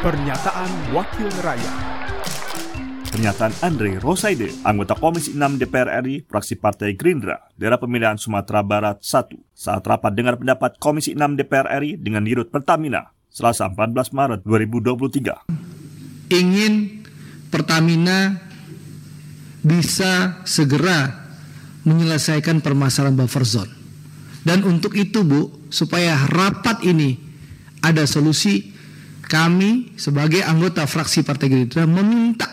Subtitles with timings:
[0.00, 1.76] Pernyataan Wakil Rakyat
[3.12, 9.04] Pernyataan Andre Rosaide, anggota Komisi 6 DPR RI, fraksi Partai Gerindra, daerah pemilihan Sumatera Barat
[9.04, 14.40] 1, saat rapat dengar pendapat Komisi 6 DPR RI dengan Dirut Pertamina, Selasa 14 Maret
[14.40, 16.32] 2023.
[16.32, 17.04] Ingin
[17.52, 18.40] Pertamina
[19.60, 21.28] bisa segera
[21.84, 23.72] menyelesaikan permasalahan buffer zone.
[24.48, 27.20] Dan untuk itu Bu, supaya rapat ini
[27.84, 28.79] ada solusi,
[29.30, 32.50] kami sebagai anggota fraksi Partai Gerindra meminta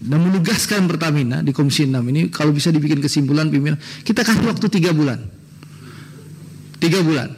[0.00, 4.72] dan menugaskan Pertamina di Komisi 6 ini kalau bisa dibikin kesimpulan pimpinan kita kasih waktu
[4.72, 5.20] tiga bulan
[6.80, 7.28] tiga bulan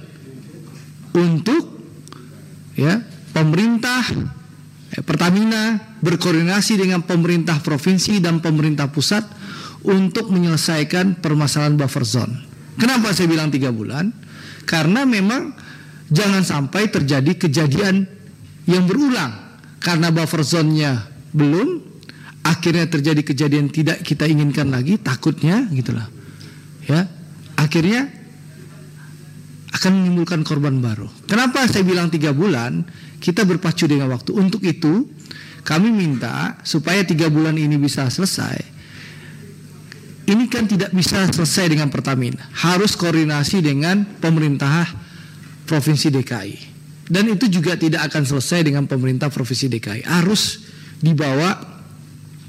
[1.18, 1.66] untuk
[2.78, 3.02] ya
[3.34, 4.06] pemerintah
[4.94, 9.26] eh, Pertamina berkoordinasi dengan pemerintah provinsi dan pemerintah pusat
[9.82, 12.34] untuk menyelesaikan permasalahan buffer zone.
[12.74, 14.10] Kenapa saya bilang tiga bulan?
[14.66, 15.54] Karena memang
[16.10, 18.15] jangan sampai terjadi kejadian
[18.66, 19.32] yang berulang.
[19.80, 21.96] Karena buffer zone-nya belum
[22.46, 26.06] akhirnya terjadi kejadian tidak kita inginkan lagi takutnya gitulah
[26.86, 27.02] ya
[27.58, 28.06] akhirnya
[29.76, 31.04] akan menimbulkan korban baru.
[31.28, 32.80] Kenapa saya bilang tiga bulan?
[33.20, 34.32] Kita berpacu dengan waktu.
[34.32, 35.04] Untuk itu
[35.60, 38.56] kami minta supaya tiga bulan ini bisa selesai.
[40.32, 42.48] Ini kan tidak bisa selesai dengan Pertamina.
[42.56, 44.88] Harus koordinasi dengan pemerintah
[45.68, 46.75] provinsi DKI
[47.06, 50.02] dan itu juga tidak akan selesai dengan pemerintah Provinsi DKI.
[50.06, 50.66] Harus
[50.98, 51.54] dibawa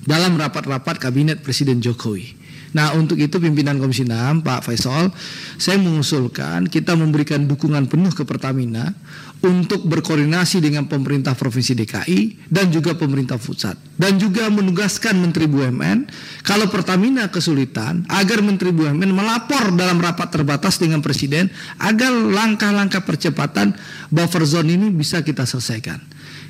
[0.07, 2.36] dalam rapat-rapat kabinet Presiden Jokowi.
[2.77, 5.09] Nah untuk itu pimpinan Komisi 6 Pak Faisal
[5.57, 8.93] saya mengusulkan kita memberikan dukungan penuh ke Pertamina
[9.41, 13.73] untuk berkoordinasi dengan pemerintah Provinsi DKI dan juga pemerintah pusat.
[13.97, 16.05] Dan juga menugaskan Menteri BUMN
[16.45, 21.49] kalau Pertamina kesulitan agar Menteri BUMN melapor dalam rapat terbatas dengan Presiden
[21.81, 23.73] agar langkah-langkah percepatan
[24.13, 25.97] buffer zone ini bisa kita selesaikan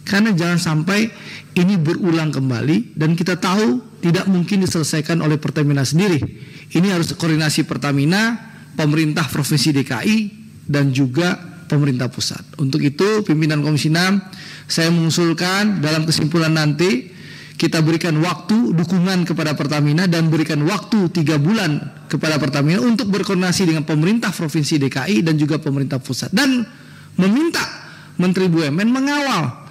[0.08, 1.12] karena jangan sampai
[1.58, 6.20] ini berulang kembali dan kita tahu tidak mungkin diselesaikan oleh Pertamina sendiri
[6.74, 8.36] ini harus koordinasi Pertamina
[8.76, 10.18] pemerintah Provinsi DKI
[10.68, 11.36] dan juga
[11.68, 12.44] pemerintah pusat.
[12.60, 17.16] Untuk itu pimpinan Komisi 6 saya mengusulkan dalam kesimpulan nanti
[17.58, 23.66] kita berikan waktu dukungan kepada Pertamina dan berikan waktu tiga bulan kepada Pertamina untuk berkoordinasi
[23.66, 26.62] dengan pemerintah provinsi DKI dan juga pemerintah pusat dan
[27.18, 27.66] meminta
[28.22, 29.67] Menteri BUMN mengawal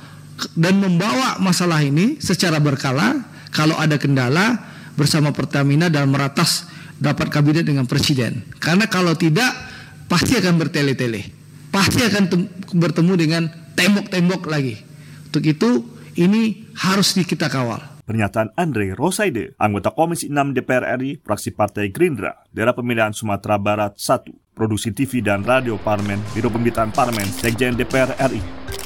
[0.56, 4.60] dan membawa masalah ini secara berkala kalau ada kendala
[4.96, 9.52] bersama Pertamina dalam meratas dapat kabinet dengan presiden karena kalau tidak
[10.08, 11.36] pasti akan bertele-tele
[11.76, 12.24] pasti akan
[12.72, 13.42] bertemu dengan
[13.76, 14.80] tembok-tembok lagi.
[15.28, 15.70] Untuk itu
[16.16, 18.00] ini harus kita kawal.
[18.08, 23.98] Pernyataan Andre Rosaide, anggota Komisi 6 DPR RI, fraksi Partai Gerindra, daerah pemilihan Sumatera Barat
[23.98, 28.85] 1, produksi TV dan radio Parlemen, Biro Pemberitaan Parlemen, Sekjen DPR RI.